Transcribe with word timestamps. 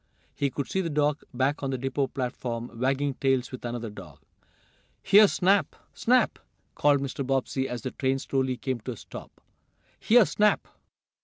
He 0.33 0.49
could 0.49 0.67
see 0.67 0.81
the 0.81 0.89
dog, 0.89 1.21
back 1.31 1.61
on 1.61 1.69
the 1.69 1.77
depot 1.77 2.07
platform, 2.07 2.79
"wagging 2.79 3.13
tails" 3.13 3.51
with 3.51 3.63
another 3.63 3.91
dog. 3.91 4.17
"Here, 5.03 5.27
Snap! 5.27 5.75
Snap!" 5.93 6.39
called 6.73 7.01
Mr. 7.01 7.23
Bobbsey, 7.23 7.69
as 7.69 7.83
the 7.83 7.91
train 7.91 8.17
slowly 8.17 8.57
came 8.57 8.79
to 8.79 8.93
a 8.93 8.97
stop. 8.97 9.29
"Here 9.99 10.25
Snap!" 10.25 10.67